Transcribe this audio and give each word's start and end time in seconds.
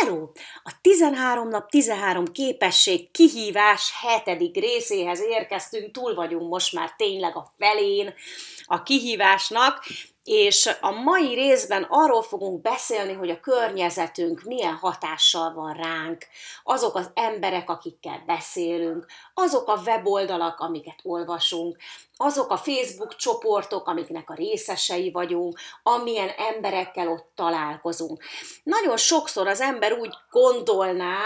Hello! 0.00 0.30
A 0.62 0.72
13 0.80 1.48
nap 1.48 1.70
13 1.70 2.24
képesség 2.24 3.10
kihívás 3.10 3.92
hetedik 4.00 4.54
részéhez 4.54 5.20
érkeztünk, 5.20 5.90
túl 5.90 6.14
vagyunk 6.14 6.48
most 6.48 6.72
már 6.72 6.94
tényleg 6.96 7.36
a 7.36 7.52
felén 7.58 8.14
a 8.64 8.82
kihívásnak, 8.82 9.84
és 10.28 10.70
a 10.80 10.90
mai 10.90 11.34
részben 11.34 11.86
arról 11.88 12.22
fogunk 12.22 12.60
beszélni, 12.60 13.12
hogy 13.12 13.30
a 13.30 13.40
környezetünk 13.40 14.42
milyen 14.42 14.74
hatással 14.74 15.52
van 15.54 15.72
ránk, 15.72 16.26
azok 16.64 16.94
az 16.94 17.10
emberek, 17.14 17.70
akikkel 17.70 18.22
beszélünk, 18.26 19.06
azok 19.34 19.68
a 19.68 19.80
weboldalak, 19.84 20.60
amiket 20.60 20.98
olvasunk, 21.02 21.76
azok 22.16 22.50
a 22.50 22.56
Facebook 22.56 23.16
csoportok, 23.16 23.86
amiknek 23.86 24.30
a 24.30 24.34
részesei 24.34 25.10
vagyunk, 25.10 25.58
amilyen 25.82 26.30
emberekkel 26.36 27.08
ott 27.08 27.30
találkozunk. 27.34 28.24
Nagyon 28.62 28.96
sokszor 28.96 29.46
az 29.46 29.60
ember 29.60 29.92
úgy 29.92 30.14
gondolná, 30.30 31.18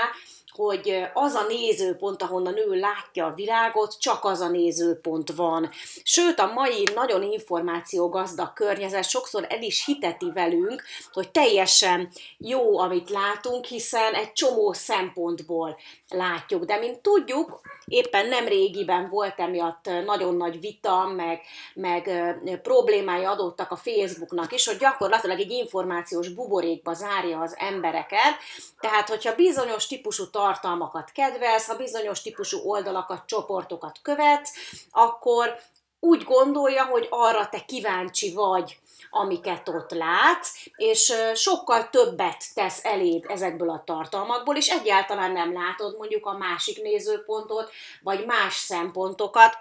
hogy 0.55 1.03
az 1.15 1.35
a 1.35 1.47
nézőpont, 1.49 2.23
ahonnan 2.23 2.57
ő 2.57 2.75
látja 2.75 3.27
a 3.27 3.35
világot, 3.35 4.01
csak 4.01 4.25
az 4.25 4.41
a 4.41 4.49
nézőpont 4.49 5.35
van. 5.35 5.71
Sőt, 6.03 6.39
a 6.39 6.53
mai 6.53 6.87
nagyon 6.95 7.23
információgazdag 7.23 8.53
környezet 8.53 9.09
sokszor 9.09 9.47
el 9.49 9.63
is 9.63 9.85
hiteti 9.85 10.31
velünk, 10.35 10.83
hogy 11.13 11.31
teljesen 11.31 12.09
jó, 12.39 12.79
amit 12.79 13.11
látunk, 13.11 13.65
hiszen 13.65 14.15
egy 14.15 14.33
csomó 14.33 14.73
szempontból 14.73 15.79
látjuk. 16.09 16.65
De 16.65 16.79
mint 16.79 17.01
tudjuk, 17.01 17.61
éppen 17.87 18.29
nem 18.29 18.47
régiben 18.47 19.09
volt 19.09 19.41
emiatt 19.41 19.91
nagyon 20.05 20.37
nagy 20.37 20.61
vita, 20.61 21.13
meg, 21.17 21.41
meg 21.75 22.61
problémái 22.63 23.25
adottak 23.25 23.71
a 23.71 23.77
Facebooknak 23.77 24.53
is, 24.53 24.67
hogy 24.67 24.77
gyakorlatilag 24.77 25.41
egy 25.41 25.51
információs 25.51 26.29
buborékba 26.29 26.93
zárja 26.93 27.41
az 27.41 27.55
embereket, 27.59 28.37
tehát 28.81 29.09
hogyha 29.09 29.35
bizonyos 29.35 29.87
típusú 29.87 30.31
tartalmakat 30.43 31.11
kedvelsz, 31.13 31.67
ha 31.67 31.77
bizonyos 31.77 32.23
típusú 32.23 32.59
oldalakat, 32.65 33.27
csoportokat 33.27 33.99
követsz, 34.03 34.53
akkor 34.91 35.55
úgy 36.01 36.25
gondolja, 36.25 36.85
hogy 36.85 37.07
arra 37.11 37.49
te 37.49 37.65
kíváncsi 37.65 38.33
vagy, 38.33 38.79
amiket 39.11 39.69
ott 39.69 39.91
látsz, 39.91 40.55
és 40.77 41.13
sokkal 41.35 41.91
többet 41.91 42.45
tesz 42.55 42.85
eléd 42.85 43.25
ezekből 43.29 43.71
a 43.71 43.83
tartalmakból, 43.87 44.57
és 44.57 44.69
egyáltalán 44.69 45.33
nem 45.33 45.53
látod 45.53 45.97
mondjuk 45.99 46.27
a 46.27 46.39
másik 46.39 46.83
nézőpontot, 46.83 47.71
vagy 48.03 48.27
más 48.27 48.55
szempontokat, 48.55 49.59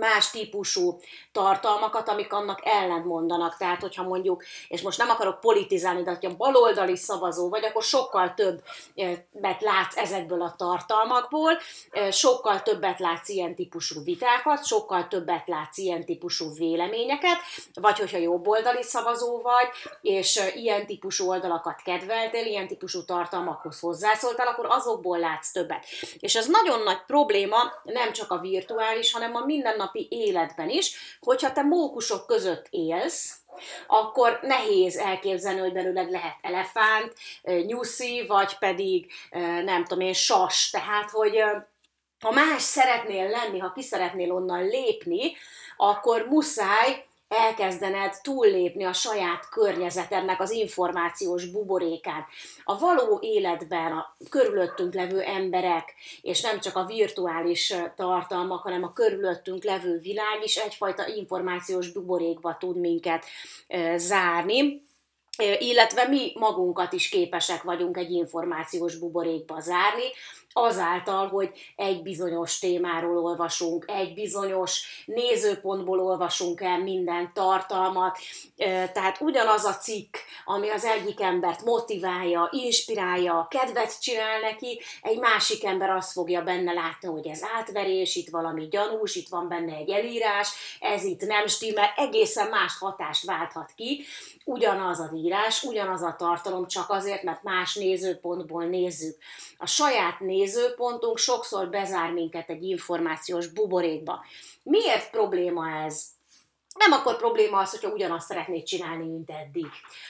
más 0.00 0.30
típusú 0.30 1.00
tartalmakat, 1.32 2.08
amik 2.08 2.32
annak 2.32 2.60
ellent 2.64 3.04
mondanak. 3.04 3.56
Tehát, 3.56 3.80
hogyha 3.80 4.02
mondjuk, 4.02 4.44
és 4.68 4.82
most 4.82 4.98
nem 4.98 5.10
akarok 5.10 5.40
politizálni, 5.40 6.02
de 6.02 6.18
ha 6.20 6.36
baloldali 6.36 6.96
szavazó 6.96 7.48
vagy, 7.48 7.64
akkor 7.64 7.82
sokkal 7.82 8.34
többet 8.34 9.60
látsz 9.60 9.96
ezekből 9.96 10.42
a 10.42 10.54
tartalmakból, 10.56 11.58
sokkal 12.10 12.62
többet 12.62 12.98
látsz 12.98 13.28
ilyen 13.28 13.54
típusú 13.54 14.02
vitákat, 14.02 14.66
sokkal 14.66 15.08
többet 15.08 15.46
látsz 15.46 15.78
ilyen 15.78 16.04
típusú 16.04 16.54
véleményeket, 16.54 17.38
vagy 17.74 17.98
hogyha 17.98 18.18
jobboldali 18.18 18.82
szavazó 18.82 19.40
vagy, 19.42 19.68
és 20.00 20.40
ilyen 20.54 20.86
típusú 20.86 21.28
oldalakat 21.28 21.82
kedveltél, 21.84 22.46
ilyen 22.46 22.66
típusú 22.66 23.04
tartalmakhoz 23.04 23.80
hozzászóltál, 23.80 24.46
akkor 24.46 24.66
azokból 24.68 25.18
látsz 25.18 25.52
többet. 25.52 25.84
És 26.18 26.34
ez 26.34 26.46
nagyon 26.46 26.82
nagy 26.82 27.02
probléma, 27.06 27.58
nem 27.82 28.12
csak 28.12 28.30
a 28.30 28.38
virtuális, 28.38 29.12
hanem 29.12 29.34
a 29.34 29.44
minden 29.44 29.76
mindennapi 29.92 30.08
életben 30.10 30.68
is, 30.68 31.18
hogyha 31.20 31.52
te 31.52 31.62
mókusok 31.62 32.26
között 32.26 32.66
élsz, 32.70 33.38
akkor 33.86 34.38
nehéz 34.42 34.96
elképzelni, 34.96 35.60
hogy 35.60 35.72
belőled 35.72 36.10
lehet 36.10 36.36
elefánt, 36.42 37.14
nyuszi, 37.42 38.26
vagy 38.26 38.58
pedig 38.58 39.12
nem 39.64 39.84
tudom 39.84 40.06
én, 40.06 40.12
sas. 40.12 40.70
Tehát, 40.70 41.10
hogy 41.10 41.42
ha 42.20 42.30
más 42.30 42.62
szeretnél 42.62 43.28
lenni, 43.28 43.58
ha 43.58 43.72
ki 43.72 43.82
szeretnél 43.82 44.32
onnan 44.32 44.66
lépni, 44.66 45.36
akkor 45.76 46.26
muszáj 46.28 47.06
elkezdened 47.28 48.14
túllépni 48.22 48.84
a 48.84 48.92
saját 48.92 49.48
környezetednek 49.48 50.40
az 50.40 50.50
információs 50.50 51.46
buborékán. 51.46 52.24
A 52.64 52.78
való 52.78 53.18
életben 53.22 53.92
a 53.92 54.16
körülöttünk 54.30 54.94
levő 54.94 55.20
emberek, 55.20 55.94
és 56.20 56.40
nem 56.40 56.60
csak 56.60 56.76
a 56.76 56.84
virtuális 56.84 57.74
tartalmak, 57.96 58.62
hanem 58.62 58.84
a 58.84 58.92
körülöttünk 58.92 59.64
levő 59.64 59.98
világ 59.98 60.42
is 60.42 60.56
egyfajta 60.56 61.06
információs 61.06 61.92
buborékba 61.92 62.56
tud 62.58 62.80
minket 62.80 63.24
zárni 63.96 64.82
illetve 65.58 66.08
mi 66.08 66.32
magunkat 66.34 66.92
is 66.92 67.08
képesek 67.08 67.62
vagyunk 67.62 67.96
egy 67.96 68.10
információs 68.10 68.96
buborékba 68.96 69.60
zárni, 69.60 70.04
azáltal, 70.56 71.28
hogy 71.28 71.50
egy 71.76 72.02
bizonyos 72.02 72.58
témáról 72.58 73.18
olvasunk, 73.18 73.84
egy 73.88 74.14
bizonyos 74.14 75.04
nézőpontból 75.06 76.00
olvasunk 76.00 76.60
el 76.60 76.78
minden 76.78 77.30
tartalmat, 77.32 78.18
tehát 78.92 79.20
ugyanaz 79.20 79.64
a 79.64 79.76
cikk, 79.76 80.16
ami 80.44 80.68
az 80.68 80.84
egyik 80.84 81.20
embert 81.20 81.64
motiválja, 81.64 82.48
inspirálja, 82.52 83.46
kedvet 83.50 84.00
csinál 84.00 84.40
neki, 84.40 84.80
egy 85.02 85.18
másik 85.18 85.64
ember 85.64 85.90
azt 85.90 86.12
fogja 86.12 86.42
benne 86.42 86.72
látni, 86.72 87.08
hogy 87.08 87.26
ez 87.26 87.40
átverés, 87.56 88.16
itt 88.16 88.28
valami 88.28 88.68
gyanús, 88.68 89.14
itt 89.14 89.28
van 89.28 89.48
benne 89.48 89.74
egy 89.76 89.90
elírás, 89.90 90.48
ez 90.80 91.04
itt 91.04 91.20
nem 91.20 91.46
stimmel, 91.46 91.92
egészen 91.96 92.48
más 92.48 92.78
hatást 92.78 93.24
válthat 93.24 93.72
ki, 93.76 94.04
ugyanaz 94.44 95.00
az 95.00 95.10
írás, 95.14 95.62
ugyanaz 95.62 96.02
a 96.02 96.14
tartalom, 96.18 96.66
csak 96.66 96.90
azért, 96.90 97.22
mert 97.22 97.42
más 97.42 97.74
nézőpontból 97.74 98.64
nézzük. 98.64 99.16
A 99.58 99.66
saját 99.66 100.20
nézőpontunk 100.44 101.18
sokszor 101.18 101.68
bezár 101.68 102.12
minket 102.12 102.50
egy 102.50 102.62
információs 102.62 103.46
buborékba. 103.46 104.24
Miért 104.62 105.10
probléma 105.10 105.84
ez? 105.84 106.12
nem 106.74 106.92
akkor 106.92 107.16
probléma 107.16 107.58
az, 107.58 107.70
hogyha 107.70 107.88
ugyanazt 107.88 108.26
szeretnéd 108.26 108.62
csinálni, 108.62 109.04
mint 109.04 109.30
eddig, 109.30 109.66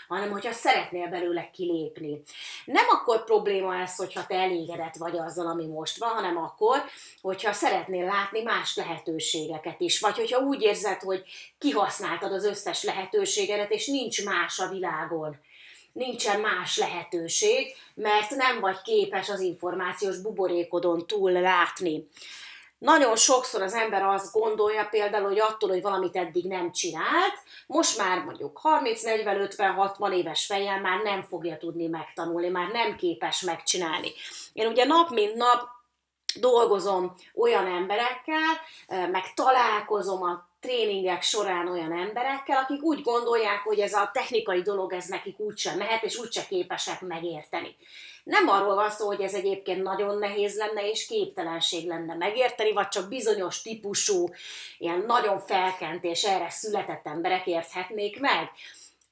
hanem 0.08 0.30
hogyha 0.30 0.52
szeretnél 0.52 1.08
belőle 1.08 1.50
kilépni. 1.50 2.22
Nem 2.64 2.84
akkor 2.88 3.24
probléma 3.24 3.80
ez, 3.80 3.96
hogyha 3.96 4.26
te 4.26 4.34
elégedett 4.34 4.96
vagy 4.96 5.16
azzal, 5.16 5.46
ami 5.46 5.66
most 5.66 5.98
van, 5.98 6.08
hanem 6.08 6.36
akkor, 6.36 6.82
hogyha 7.20 7.52
szeretnél 7.52 8.04
látni 8.04 8.42
más 8.42 8.76
lehetőségeket 8.76 9.80
is, 9.80 10.00
vagy 10.00 10.16
hogyha 10.16 10.38
úgy 10.38 10.62
érzed, 10.62 11.00
hogy 11.00 11.24
kihasználtad 11.58 12.32
az 12.32 12.44
összes 12.44 12.82
lehetőségedet, 12.82 13.70
és 13.70 13.86
nincs 13.86 14.24
más 14.24 14.58
a 14.58 14.68
világon 14.68 15.36
nincsen 15.94 16.40
más 16.40 16.76
lehetőség, 16.76 17.74
mert 17.94 18.30
nem 18.30 18.60
vagy 18.60 18.82
képes 18.82 19.28
az 19.28 19.40
információs 19.40 20.18
buborékodon 20.18 21.06
túl 21.06 21.32
látni. 21.32 22.06
Nagyon 22.78 23.16
sokszor 23.16 23.62
az 23.62 23.74
ember 23.74 24.02
azt 24.02 24.32
gondolja 24.32 24.86
például, 24.90 25.28
hogy 25.28 25.40
attól, 25.40 25.68
hogy 25.68 25.82
valamit 25.82 26.16
eddig 26.16 26.44
nem 26.44 26.72
csinált, 26.72 27.34
most 27.66 27.98
már 27.98 28.24
mondjuk 28.24 28.58
30, 28.58 29.02
40, 29.02 29.40
50, 29.40 29.72
60 29.72 30.12
éves 30.12 30.46
fejjel 30.46 30.80
már 30.80 31.02
nem 31.02 31.22
fogja 31.22 31.56
tudni 31.56 31.86
megtanulni, 31.86 32.48
már 32.48 32.68
nem 32.68 32.96
képes 32.96 33.40
megcsinálni. 33.40 34.12
Én 34.52 34.66
ugye 34.66 34.84
nap 34.84 35.10
mint 35.10 35.34
nap 35.34 35.68
dolgozom 36.40 37.14
olyan 37.34 37.66
emberekkel, 37.66 38.52
meg 38.86 39.34
találkozom 39.34 40.22
a 40.22 40.48
tréningek 40.64 41.22
során 41.22 41.68
olyan 41.68 41.92
emberekkel, 41.92 42.56
akik 42.56 42.82
úgy 42.82 43.02
gondolják, 43.02 43.58
hogy 43.58 43.78
ez 43.78 43.92
a 43.92 44.10
technikai 44.12 44.62
dolog 44.62 44.92
ez 44.92 45.06
nekik 45.06 45.38
úgysem 45.38 45.78
mehet, 45.78 46.02
és 46.02 46.18
úgyse 46.18 46.46
képesek 46.48 47.00
megérteni. 47.00 47.76
Nem 48.24 48.48
arról 48.48 48.74
van 48.74 48.90
szó, 48.90 49.06
hogy 49.06 49.20
ez 49.20 49.34
egyébként 49.34 49.82
nagyon 49.82 50.18
nehéz 50.18 50.56
lenne, 50.56 50.90
és 50.90 51.06
képtelenség 51.06 51.86
lenne 51.86 52.14
megérteni, 52.14 52.72
vagy 52.72 52.88
csak 52.88 53.08
bizonyos 53.08 53.62
típusú, 53.62 54.28
ilyen 54.78 55.04
nagyon 55.06 55.38
felkent 55.38 56.04
és 56.04 56.24
erre 56.24 56.50
született 56.50 57.06
emberek 57.06 57.46
érthetnék 57.46 58.20
meg, 58.20 58.50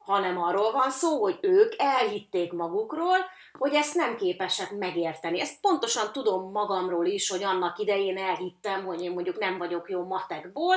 hanem 0.05 0.43
arról 0.43 0.73
van 0.73 0.91
szó, 0.91 1.21
hogy 1.21 1.39
ők 1.41 1.73
elhitték 1.77 2.53
magukról, 2.53 3.17
hogy 3.59 3.75
ezt 3.75 3.95
nem 3.95 4.17
képesek 4.17 4.71
megérteni. 4.71 5.41
Ezt 5.41 5.61
pontosan 5.61 6.13
tudom 6.13 6.51
magamról 6.51 7.07
is, 7.07 7.31
hogy 7.31 7.43
annak 7.43 7.79
idején 7.79 8.19
elhittem, 8.19 8.85
hogy 8.85 9.03
én 9.03 9.13
mondjuk 9.13 9.39
nem 9.39 9.59
vagyok 9.59 9.91
jó 9.91 10.05
matekból, 10.05 10.75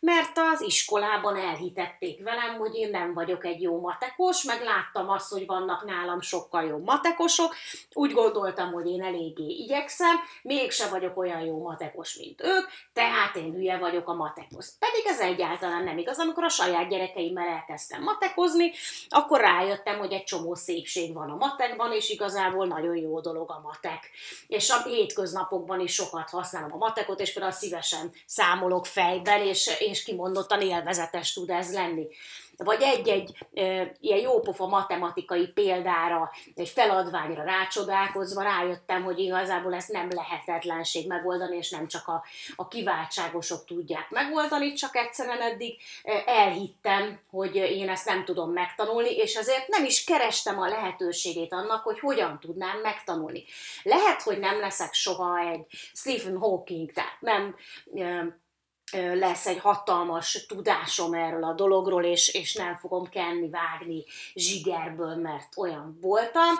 mert 0.00 0.38
az 0.52 0.60
iskolában 0.60 1.36
elhitették 1.36 2.22
velem, 2.22 2.58
hogy 2.58 2.74
én 2.74 2.90
nem 2.90 3.14
vagyok 3.14 3.44
egy 3.44 3.62
jó 3.62 3.80
matekos, 3.80 4.42
meg 4.42 4.62
láttam 4.62 5.10
azt, 5.10 5.32
hogy 5.32 5.46
vannak 5.46 5.84
nálam 5.84 6.20
sokkal 6.20 6.64
jó 6.64 6.78
matekosok, 6.78 7.54
úgy 7.92 8.12
gondoltam, 8.12 8.72
hogy 8.72 8.86
én 8.86 9.02
eléggé 9.02 9.46
igyekszem, 9.46 10.16
mégse 10.42 10.88
vagyok 10.88 11.18
olyan 11.18 11.40
jó 11.40 11.62
matekos, 11.62 12.16
mint 12.16 12.42
ők, 12.42 12.68
tehát 12.92 13.36
én 13.36 13.52
hülye 13.52 13.78
vagyok 13.78 14.08
a 14.08 14.14
matekos. 14.14 14.66
Pedig 14.78 15.06
ez 15.06 15.20
egyáltalán 15.20 15.84
nem 15.84 15.98
igaz. 15.98 16.18
Amikor 16.18 16.44
a 16.44 16.48
saját 16.48 16.88
gyerekeimmel 16.88 17.48
elkezdtem 17.48 18.02
matekozni, 18.02 18.67
akkor 19.08 19.40
rájöttem, 19.40 19.98
hogy 19.98 20.12
egy 20.12 20.24
csomó 20.24 20.54
szépség 20.54 21.14
van 21.14 21.30
a 21.30 21.36
matekban, 21.36 21.92
és 21.92 22.10
igazából 22.10 22.66
nagyon 22.66 22.96
jó 22.96 23.20
dolog 23.20 23.50
a 23.50 23.60
matek. 23.62 24.10
És 24.46 24.70
a 24.70 24.82
hétköznapokban 24.82 25.80
is 25.80 25.94
sokat 25.94 26.30
használom 26.30 26.72
a 26.72 26.76
matekot, 26.76 27.20
és 27.20 27.32
például 27.32 27.52
szívesen 27.52 28.12
számolok 28.26 28.86
fejben, 28.86 29.42
és, 29.42 29.70
és 29.78 30.02
kimondottan 30.02 30.60
élvezetes 30.60 31.32
tud 31.32 31.50
ez 31.50 31.72
lenni. 31.72 32.06
Vagy 32.64 32.82
egy-egy 32.82 33.46
e, 33.54 33.92
ilyen 34.00 34.18
jópofa 34.18 34.66
matematikai 34.66 35.46
példára, 35.46 36.30
egy 36.54 36.68
feladványra 36.68 37.42
rácsodálkozva 37.42 38.42
rájöttem, 38.42 39.02
hogy 39.04 39.18
igazából 39.18 39.74
ezt 39.74 39.92
nem 39.92 40.08
lehetetlenség 40.10 41.06
megoldani, 41.06 41.56
és 41.56 41.70
nem 41.70 41.86
csak 41.86 42.08
a, 42.08 42.24
a 42.56 42.68
kiváltságosok 42.68 43.64
tudják 43.64 44.10
megoldani, 44.10 44.72
csak 44.72 44.96
egyszerűen 44.96 45.40
eddig 45.40 45.80
elhittem, 46.26 47.20
hogy 47.30 47.54
én 47.54 47.88
ezt 47.88 48.06
nem 48.06 48.24
tudom 48.24 48.52
megtanulni, 48.52 49.10
és 49.16 49.34
ezért 49.34 49.68
nem 49.68 49.84
is 49.84 50.04
kerestem 50.04 50.60
a 50.60 50.68
lehetőségét 50.68 51.52
annak, 51.52 51.82
hogy 51.82 52.00
hogyan 52.00 52.38
tudnám 52.40 52.80
megtanulni. 52.80 53.44
Lehet, 53.82 54.22
hogy 54.22 54.38
nem 54.38 54.60
leszek 54.60 54.92
soha 54.92 55.38
egy 55.38 55.66
Stephen 55.92 56.36
Hawking, 56.38 56.92
tehát 56.92 57.20
nem 57.20 57.56
lesz 58.92 59.46
egy 59.46 59.58
hatalmas 59.58 60.46
tudásom 60.48 61.14
erről 61.14 61.44
a 61.44 61.52
dologról, 61.52 62.04
és, 62.04 62.34
és 62.34 62.54
nem 62.54 62.76
fogom 62.76 63.08
kenni, 63.08 63.50
vágni 63.50 64.04
zsigerből, 64.34 65.14
mert 65.14 65.56
olyan 65.56 65.98
voltam, 66.00 66.54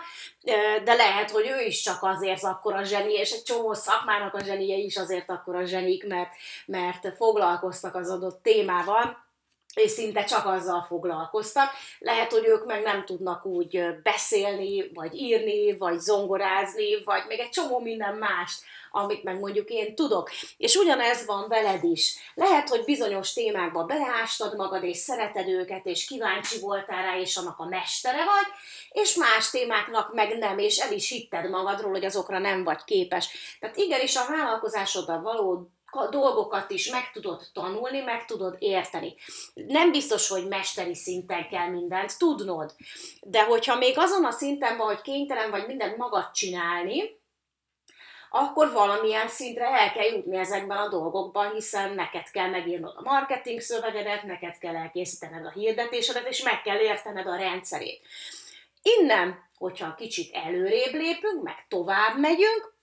de 0.85 0.95
lehet, 0.95 1.31
hogy 1.31 1.47
ő 1.47 1.65
is 1.65 1.81
csak 1.81 1.99
azért 2.01 2.45
akkor 2.45 2.75
a 2.75 2.83
zseni, 2.83 3.13
és 3.13 3.31
egy 3.31 3.43
csomó 3.43 3.73
szakmának 3.73 4.35
a 4.35 4.45
zsenie 4.45 4.77
is 4.77 4.97
azért 4.97 5.31
akkor 5.31 5.57
a 5.57 5.65
zsenik, 5.65 6.07
mert, 6.07 6.31
mert 6.67 7.17
foglalkoztak 7.17 7.95
az 7.95 8.11
adott 8.11 8.43
témával, 8.43 9.28
és 9.75 9.91
szinte 9.91 10.25
csak 10.25 10.47
azzal 10.47 10.85
foglalkoztak. 10.89 11.71
Lehet, 11.99 12.33
hogy 12.33 12.47
ők 12.47 12.67
meg 12.67 12.83
nem 12.83 13.05
tudnak 13.05 13.47
úgy 13.47 13.85
beszélni, 14.03 14.91
vagy 14.95 15.15
írni, 15.15 15.77
vagy 15.77 15.99
zongorázni, 15.99 17.03
vagy 17.05 17.23
még 17.29 17.39
egy 17.39 17.49
csomó 17.49 17.79
minden 17.79 18.15
mást, 18.15 18.63
amit 18.91 19.23
meg 19.23 19.39
mondjuk 19.39 19.69
én 19.69 19.95
tudok. 19.95 20.31
És 20.57 20.77
ugyanez 20.77 21.27
van 21.27 21.49
veled 21.49 21.85
is. 21.85 22.17
Lehet, 22.35 22.69
hogy 22.69 22.85
bizonyos 22.85 23.33
témákba 23.33 23.85
beleástad 23.85 24.57
magad, 24.57 24.83
és 24.83 24.97
szereted 24.97 25.49
őket, 25.49 25.87
és 25.87 26.05
kíváncsi 26.05 26.61
voltál 26.61 27.03
rá, 27.03 27.19
és 27.19 27.37
annak 27.37 27.59
a 27.59 27.69
mestere 27.69 28.25
vagy, 28.25 28.47
és 28.91 29.15
más 29.15 29.51
témáknak 29.51 30.15
meg 30.15 30.39
nem, 30.39 30.59
és 30.59 30.79
el 30.79 30.93
is 30.93 31.09
hitted 31.09 31.51
magadról, 31.51 31.91
hogy 31.91 32.05
azokra 32.05 32.39
nem 32.39 32.65
vagy 32.65 32.85
képes. 32.85 33.57
Tehát 33.61 33.77
igenis 33.77 34.17
a 34.17 34.27
vállalkozásoddal 34.29 35.21
való 35.21 35.71
dolgokat 36.11 36.71
is 36.71 36.91
meg 36.91 37.11
tudod 37.13 37.43
tanulni, 37.53 38.01
meg 38.01 38.25
tudod 38.25 38.57
érteni. 38.59 39.15
Nem 39.55 39.91
biztos, 39.91 40.29
hogy 40.29 40.49
mesteri 40.49 40.95
szinten 40.95 41.49
kell 41.49 41.69
mindent 41.69 42.19
tudnod, 42.19 42.75
de 43.21 43.45
hogyha 43.45 43.77
még 43.77 43.99
azon 43.99 44.25
a 44.25 44.31
szinten 44.31 44.77
van, 44.77 44.87
hogy 44.87 45.01
kénytelen 45.01 45.51
vagy 45.51 45.67
mindent 45.67 45.97
magad 45.97 46.31
csinálni, 46.31 47.17
akkor 48.31 48.73
valamilyen 48.73 49.29
szintre 49.29 49.67
el 49.67 49.93
kell 49.93 50.05
jutni 50.05 50.37
ezekben 50.37 50.77
a 50.77 50.89
dolgokban, 50.89 51.53
hiszen 51.53 51.95
neked 51.95 52.31
kell 52.31 52.49
megírnod 52.49 52.95
a 52.97 53.03
marketing 53.03 53.61
szövegedet, 53.61 54.23
neked 54.23 54.59
kell 54.59 54.77
elkészítened 54.77 55.47
a 55.47 55.51
hirdetésedet, 55.51 56.29
és 56.29 56.43
meg 56.43 56.63
kell 56.63 56.79
értened 56.79 57.27
a 57.27 57.37
rendszerét. 57.37 58.01
Innen, 58.83 59.49
hogyha 59.59 59.95
kicsit 59.95 60.35
előrébb 60.35 60.93
lépünk, 60.93 61.43
meg 61.43 61.67
tovább 61.69 62.19
megyünk, 62.19 62.77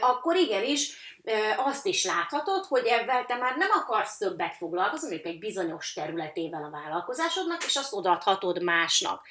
akkor 0.00 0.36
igenis 0.36 1.14
azt 1.56 1.86
is 1.86 2.04
láthatod, 2.04 2.64
hogy 2.64 2.86
ebben 2.86 3.26
te 3.26 3.36
már 3.36 3.56
nem 3.56 3.70
akarsz 3.70 4.16
többet 4.16 4.56
foglalkozni, 4.56 5.08
mondjuk 5.08 5.34
egy 5.34 5.38
bizonyos 5.38 5.92
területével 5.92 6.64
a 6.64 6.70
vállalkozásodnak, 6.70 7.64
és 7.64 7.76
azt 7.76 7.92
odaadhatod 7.92 8.62
másnak. 8.62 9.26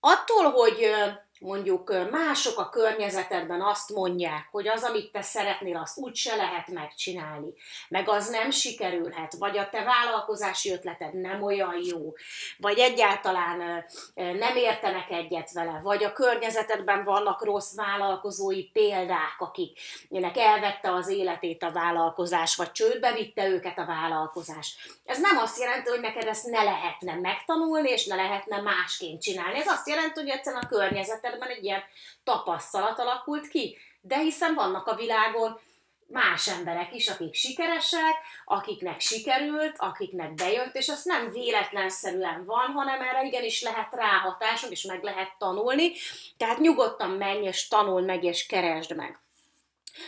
Attól, 0.00 0.50
hogy 0.50 0.90
mondjuk 1.40 2.10
mások 2.10 2.58
a 2.58 2.68
környezetedben 2.68 3.62
azt 3.62 3.90
mondják, 3.90 4.48
hogy 4.50 4.68
az, 4.68 4.82
amit 4.82 5.12
te 5.12 5.22
szeretnél, 5.22 5.76
azt 5.76 5.98
úgy 5.98 6.14
se 6.14 6.36
lehet 6.36 6.68
megcsinálni, 6.68 7.52
meg 7.88 8.08
az 8.08 8.28
nem 8.28 8.50
sikerülhet, 8.50 9.34
vagy 9.38 9.58
a 9.58 9.68
te 9.70 9.84
vállalkozási 9.84 10.72
ötleted 10.72 11.20
nem 11.20 11.42
olyan 11.42 11.74
jó, 11.84 12.14
vagy 12.58 12.78
egyáltalán 12.78 13.84
nem 14.14 14.56
értenek 14.56 15.10
egyet 15.10 15.52
vele, 15.52 15.80
vagy 15.82 16.04
a 16.04 16.12
környezetedben 16.12 17.04
vannak 17.04 17.44
rossz 17.44 17.74
vállalkozói 17.74 18.64
példák, 18.64 19.36
akiknek 19.38 20.36
elvette 20.36 20.92
az 20.92 21.08
életét 21.08 21.62
a 21.62 21.72
vállalkozás, 21.72 22.56
vagy 22.56 22.72
csődbe 22.72 23.12
vitte 23.12 23.48
őket 23.48 23.78
a 23.78 23.86
vállalkozás. 23.86 24.76
Ez 25.04 25.20
nem 25.20 25.36
azt 25.36 25.58
jelenti, 25.58 25.90
hogy 25.90 26.00
neked 26.00 26.26
ezt 26.26 26.46
ne 26.46 26.62
lehetne 26.62 27.14
megtanulni, 27.14 27.90
és 27.90 28.06
ne 28.06 28.14
lehetne 28.14 28.60
másként 28.60 29.22
csinálni. 29.22 29.58
Ez 29.58 29.66
azt 29.66 29.88
jelenti, 29.88 30.20
hogy 30.20 30.28
egyszerűen 30.28 30.62
a 30.62 30.68
környezeted 30.68 31.27
életedben 31.28 31.56
egy 31.56 31.64
ilyen 31.64 31.82
tapasztalat 32.24 32.98
alakult 32.98 33.48
ki. 33.48 33.78
De 34.00 34.18
hiszen 34.18 34.54
vannak 34.54 34.86
a 34.86 34.94
világon 34.94 35.60
más 36.08 36.48
emberek 36.48 36.94
is, 36.94 37.08
akik 37.08 37.34
sikeresek, 37.34 38.14
akiknek 38.44 39.00
sikerült, 39.00 39.74
akiknek 39.78 40.34
bejött, 40.34 40.74
és 40.74 40.86
ez 40.86 41.04
nem 41.04 41.30
véletlenszerűen 41.30 42.44
van, 42.44 42.72
hanem 42.72 43.00
erre 43.00 43.24
igenis 43.24 43.62
lehet 43.62 43.94
ráhatásunk, 43.94 44.72
és 44.72 44.82
meg 44.82 45.02
lehet 45.02 45.34
tanulni. 45.38 45.92
Tehát 46.36 46.58
nyugodtan 46.58 47.10
menj, 47.10 47.46
és 47.46 47.68
tanul 47.68 48.00
meg, 48.00 48.24
és 48.24 48.46
keresd 48.46 48.96
meg. 48.96 49.18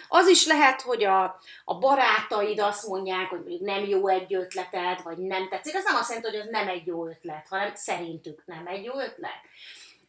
Az 0.09 0.29
is 0.29 0.47
lehet, 0.47 0.81
hogy 0.81 1.05
a, 1.05 1.41
a 1.65 1.79
barátaid 1.79 2.61
azt 2.61 2.87
mondják, 2.87 3.29
hogy 3.29 3.39
mondjuk 3.39 3.61
nem 3.61 3.85
jó 3.85 4.09
egy 4.09 4.35
ötleted, 4.35 5.03
vagy 5.03 5.19
nem 5.19 5.49
tetszik. 5.49 5.75
Ez 5.75 5.85
nem 5.85 5.97
azt 5.97 6.09
jelenti, 6.09 6.31
hogy 6.31 6.41
az 6.47 6.49
nem 6.51 6.69
egy 6.69 6.87
jó 6.87 7.07
ötlet, 7.07 7.47
hanem 7.49 7.75
szerintük 7.75 8.43
nem 8.47 8.67
egy 8.67 8.85
jó 8.85 9.01
ötlet 9.01 9.41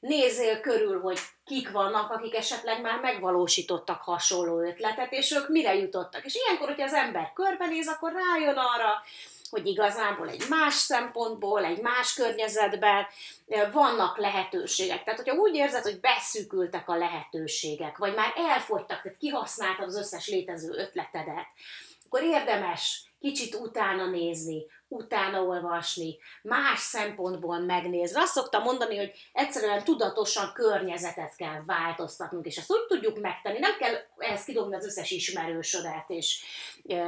nézzél 0.02 0.60
körül, 0.60 1.02
hogy 1.02 1.20
kik 1.46 1.72
vannak, 1.72 2.12
akik 2.12 2.36
esetleg 2.36 2.82
már 2.82 3.00
megvalósítottak 3.00 4.02
hasonló 4.02 4.60
ötletet, 4.60 5.12
és 5.12 5.32
ők 5.32 5.50
mire 5.50 5.76
jutottak. 5.76 6.26
És 6.26 6.36
ilyenkor, 6.36 6.68
hogyha 6.68 6.86
az 6.86 6.94
ember 6.94 7.32
körbenéz, 7.34 7.88
akkor 7.88 8.12
rájön 8.12 8.58
arra, 8.58 9.04
hogy 9.50 9.68
igazából 9.68 10.30
egy 10.30 10.44
más 10.50 10.74
szempontból, 10.74 11.64
egy 11.66 11.82
más 11.82 12.14
környezetben 12.14 13.06
vannak 13.72 14.18
lehetőségek. 14.18 15.04
Tehát, 15.04 15.20
hogyha 15.20 15.40
úgy 15.40 15.56
érzed, 15.56 15.84
hogy 15.84 16.00
beszűkültek 16.00 16.90
a 16.90 16.96
lehetőségek, 16.96 17.98
vagy 17.98 18.16
már 18.16 18.34
elfogytak, 18.36 19.02
tehát 19.02 19.18
kihasználtad 19.18 19.88
az 19.88 19.98
összes 19.98 20.28
létező 20.28 20.72
ötletedet, 20.72 21.48
akkor 22.14 22.28
érdemes 22.28 23.14
kicsit 23.20 23.56
utána 23.56 24.06
nézni, 24.06 24.66
utána 24.88 25.42
olvasni, 25.42 26.18
más 26.42 26.80
szempontból 26.80 27.60
megnézni. 27.60 28.20
Azt 28.20 28.34
szoktam 28.34 28.64
mondani, 28.64 28.98
hogy 28.98 29.12
egyszerűen 29.34 29.84
tudatosan 29.84 30.52
környezetet 30.54 31.36
kell 31.36 31.64
változtatnunk, 31.66 32.46
és 32.46 32.58
ezt 32.58 32.72
úgy 32.72 32.86
tudjuk 32.88 33.20
megtenni, 33.20 33.60
nem 33.60 33.78
kell 33.78 33.94
ehhez 34.18 34.44
kidobni 34.44 34.76
az 34.76 34.86
összes 34.86 35.12
ismerősödet, 35.12 36.06
és 36.08 36.44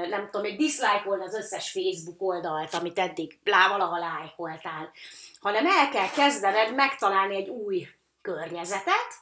nem 0.09 0.25
tudom, 0.25 0.41
még 0.41 0.57
diszlájkolni 0.57 1.23
az 1.23 1.35
összes 1.35 1.71
Facebook 1.71 2.21
oldalt, 2.21 2.73
amit 2.73 2.99
eddig 2.99 3.39
lá 3.43 3.67
valaha 3.67 3.97
lájkoltál, 3.97 4.91
hanem 5.39 5.65
el 5.65 5.89
kell 5.89 6.09
kezdened 6.09 6.75
megtalálni 6.75 7.35
egy 7.35 7.49
új 7.49 7.87
környezetet, 8.21 9.21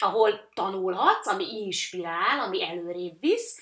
ahol 0.00 0.48
tanulhatsz, 0.54 1.26
ami 1.26 1.44
inspirál, 1.44 2.40
ami 2.46 2.64
előrébb 2.64 3.20
visz, 3.20 3.60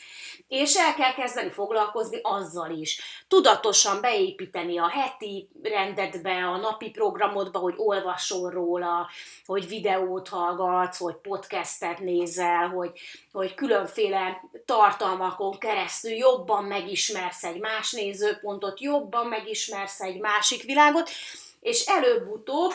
és 0.48 0.74
el 0.76 0.94
kell 0.94 1.12
kezdeni 1.12 1.50
foglalkozni 1.50 2.18
azzal 2.22 2.70
is. 2.70 3.00
Tudatosan 3.28 4.00
beépíteni 4.00 4.78
a 4.78 4.88
heti 4.88 5.48
rendedbe, 5.62 6.46
a 6.46 6.56
napi 6.56 6.90
programodba, 6.90 7.58
hogy 7.58 7.74
olvasol 7.76 8.50
róla, 8.50 9.10
hogy 9.46 9.68
videót 9.68 10.28
hallgatsz, 10.28 10.98
hogy 10.98 11.14
podcastet 11.14 11.98
nézel, 11.98 12.68
hogy, 12.68 12.90
hogy 13.32 13.54
különféle 13.54 14.40
tartalmakon 14.64 15.58
keresztül 15.58 16.12
jobban 16.12 16.64
megismersz 16.64 17.44
egy 17.44 17.60
más 17.60 17.92
nézőpontot, 17.92 18.80
jobban 18.80 19.26
megismersz 19.26 20.00
egy 20.00 20.20
másik 20.20 20.62
világot, 20.62 21.10
és 21.60 21.86
előbb-utóbb 21.86 22.72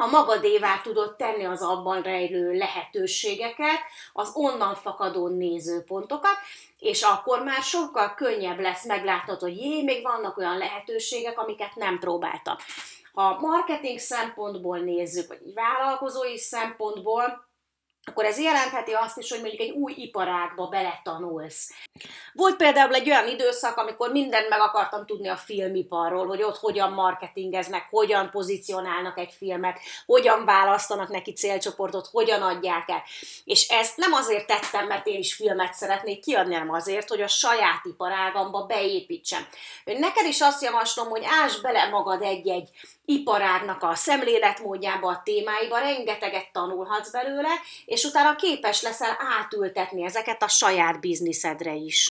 a 0.00 0.06
magadévá 0.06 0.80
tudod 0.82 1.16
tenni 1.16 1.44
az 1.44 1.62
abban 1.62 2.02
rejlő 2.02 2.52
lehetőségeket, 2.52 3.80
az 4.12 4.30
onnan 4.34 4.74
fakadó 4.74 5.28
nézőpontokat, 5.28 6.36
és 6.78 7.02
akkor 7.02 7.42
már 7.42 7.62
sokkal 7.62 8.14
könnyebb 8.14 8.58
lesz 8.58 8.86
meglátnod, 8.86 9.40
hogy 9.40 9.56
jé, 9.56 9.82
még 9.82 10.02
vannak 10.02 10.36
olyan 10.36 10.58
lehetőségek, 10.58 11.38
amiket 11.38 11.74
nem 11.74 11.98
próbáltam. 11.98 12.56
Ha 13.12 13.38
marketing 13.40 13.98
szempontból 13.98 14.78
nézzük, 14.78 15.28
vagy 15.28 15.40
vállalkozói 15.54 16.38
szempontból, 16.38 17.48
akkor 18.08 18.24
ez 18.24 18.38
jelentheti 18.38 18.92
azt 18.92 19.18
is, 19.18 19.30
hogy 19.30 19.40
mondjuk 19.40 19.60
egy 19.60 19.70
új 19.70 19.94
iparágba 19.96 20.66
beletanulsz. 20.66 21.72
Volt 22.32 22.56
például 22.56 22.94
egy 22.94 23.10
olyan 23.10 23.28
időszak, 23.28 23.76
amikor 23.76 24.10
mindent 24.10 24.48
meg 24.48 24.60
akartam 24.60 25.06
tudni 25.06 25.28
a 25.28 25.36
filmiparról, 25.36 26.26
hogy 26.26 26.42
ott 26.42 26.56
hogyan 26.56 26.92
marketingeznek, 26.92 27.86
hogyan 27.90 28.30
pozícionálnak 28.30 29.18
egy 29.18 29.34
filmet, 29.38 29.78
hogyan 30.06 30.44
választanak 30.44 31.08
neki 31.08 31.32
célcsoportot, 31.32 32.06
hogyan 32.06 32.42
adják 32.42 32.88
el. 32.88 33.02
És 33.44 33.68
ezt 33.68 33.96
nem 33.96 34.12
azért 34.12 34.46
tettem, 34.46 34.86
mert 34.86 35.06
én 35.06 35.18
is 35.18 35.34
filmet 35.34 35.74
szeretnék 35.74 36.20
kiadni, 36.20 36.52
hanem 36.52 36.70
azért, 36.70 37.08
hogy 37.08 37.20
a 37.20 37.28
saját 37.28 37.84
iparágamba 37.84 38.62
beépítsem. 38.62 39.46
Neked 39.84 40.26
is 40.26 40.40
azt 40.40 40.62
javaslom, 40.62 41.08
hogy 41.08 41.22
ás 41.44 41.60
bele 41.60 41.88
magad 41.88 42.22
egy-egy 42.22 42.68
iparágnak 43.04 43.82
a 43.82 43.94
szemléletmódjába, 43.94 45.08
a 45.08 45.22
témáiba, 45.24 45.78
rengeteget 45.78 46.52
tanulhatsz 46.52 47.10
belőle, 47.10 47.48
és 47.98 48.04
utána 48.04 48.36
képes 48.36 48.82
leszel 48.82 49.16
átültetni 49.40 50.04
ezeket 50.04 50.42
a 50.42 50.48
saját 50.48 51.00
bizniszedre 51.00 51.74
is. 51.74 52.06